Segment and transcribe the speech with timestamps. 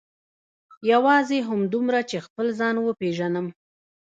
[0.91, 3.47] یوازې همدومره چې خپل ځان وپېژنم.